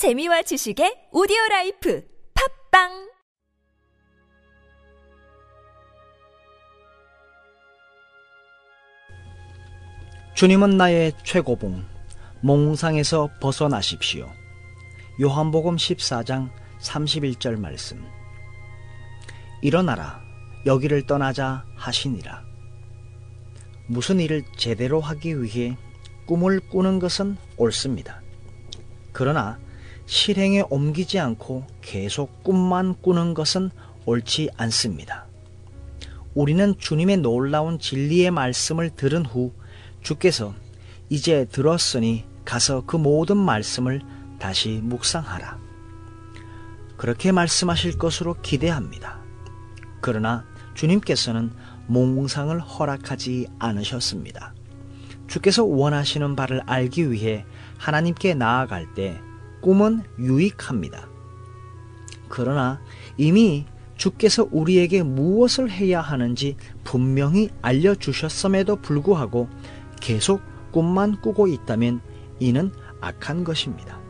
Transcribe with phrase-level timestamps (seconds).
[0.00, 2.02] 재미와 지식의 오디오 life
[2.70, 3.10] 팟빵
[10.34, 11.84] 주님은 나의 최고봉,
[12.40, 14.26] 몽상에서 벗어나십시오.
[15.20, 16.48] 요한복음 14장
[16.80, 18.02] 31절 말씀.
[19.60, 20.22] 일어나라,
[20.64, 22.42] 여기를 떠나자 하시니라.
[23.86, 25.76] 무슨 일을 제대로 하기 위해
[26.26, 28.22] 꿈을 꾸는 것은 옳습니다.
[29.12, 29.58] 그러나
[30.10, 33.70] 실행에 옮기지 않고 계속 꿈만 꾸는 것은
[34.06, 35.26] 옳지 않습니다.
[36.34, 39.52] 우리는 주님의 놀라운 진리의 말씀을 들은 후
[40.02, 40.52] 주께서
[41.10, 44.02] 이제 들었으니 가서 그 모든 말씀을
[44.40, 45.58] 다시 묵상하라.
[46.96, 49.20] 그렇게 말씀하실 것으로 기대합니다.
[50.00, 51.52] 그러나 주님께서는
[51.86, 54.54] 몽상을 허락하지 않으셨습니다.
[55.28, 57.44] 주께서 원하시는 바를 알기 위해
[57.78, 59.20] 하나님께 나아갈 때
[59.60, 61.08] 꿈은 유익합니다.
[62.28, 62.80] 그러나
[63.16, 63.66] 이미
[63.96, 69.48] 주께서 우리에게 무엇을 해야 하는지 분명히 알려주셨음에도 불구하고
[70.00, 70.40] 계속
[70.72, 72.00] 꿈만 꾸고 있다면
[72.38, 74.00] 이는 악한 것입니다.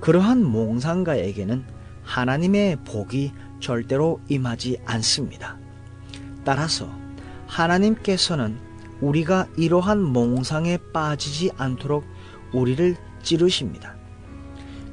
[0.00, 1.64] 그러한 몽상가에게는
[2.02, 5.58] 하나님의 복이 절대로 임하지 않습니다.
[6.44, 6.90] 따라서
[7.46, 8.58] 하나님께서는
[9.00, 12.04] 우리가 이러한 몽상에 빠지지 않도록
[12.52, 13.99] 우리를 찌르십니다.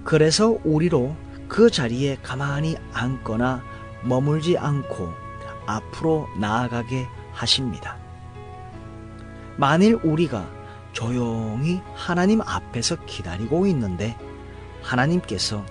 [0.08, 1.18] 그래서 우리로
[1.50, 3.62] 그 자리에 가만히 앉거나
[4.04, 5.12] 머물지 않고
[5.66, 7.98] 앞으로 나아가게 하십니다.
[9.58, 10.50] 만일 우리가
[10.94, 14.18] 조용히 하나님 앞에서 기다리고 있는데
[14.82, 15.66] 하나님께서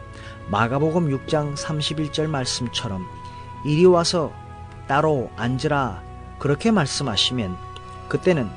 [0.51, 3.07] 마가복음 6장 31절 말씀처럼
[3.65, 4.35] 이리 와서
[4.87, 6.03] 따로 앉으라
[6.39, 7.57] 그렇게 말씀하시면
[8.11, 8.51] 그때는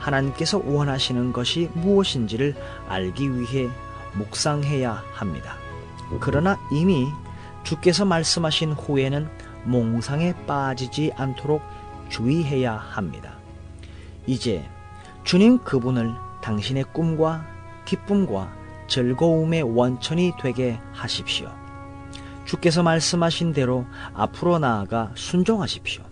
[0.00, 2.56] 하나님께서 원하시는 것이 무엇인지를
[2.88, 3.70] 알기 위해
[4.14, 5.56] 묵상해야 합니다.
[6.20, 7.08] 그러나 이미
[7.62, 9.28] 주께서 말씀하신 후에는
[9.64, 11.62] 몽상에 빠지지 않도록
[12.08, 13.38] 주의해야 합니다.
[14.26, 14.68] 이제
[15.24, 17.46] 주님 그분을 당신의 꿈과
[17.84, 18.52] 기쁨과
[18.88, 21.50] 즐거움의 원천이 되게 하십시오.
[22.44, 26.02] 주께서 말씀하신 대로 앞으로 나아가 순종하십시오.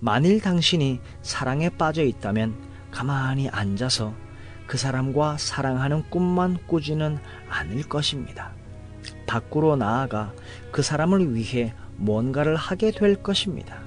[0.00, 2.54] 만일 당신이 사랑에 빠져 있다면
[2.90, 4.12] 가만히 앉아서
[4.66, 7.18] 그 사람과 사랑하는 꿈만 꾸지는
[7.48, 8.52] 않을 것입니다.
[9.26, 10.32] 밖으로 나아가
[10.72, 13.80] 그 사람을 위해 뭔가를 하게 될 것입니다.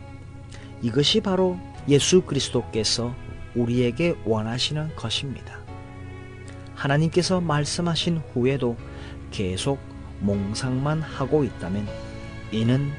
[0.81, 3.13] 이것이 바로 예수 그리스도께서
[3.55, 5.59] 우리에게 원하시는 것입니다.
[6.75, 8.77] 하나님께서 말씀하신 후에도
[9.31, 9.79] 계속
[10.21, 11.87] 몽상만 하고 있다면
[12.51, 12.91] 이는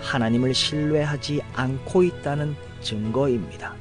[0.00, 3.74] 하나님을 신뢰하지 않고 있다는 증거입니다.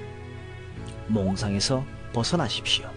[1.07, 2.92] 몽상에서 벗어나십시오.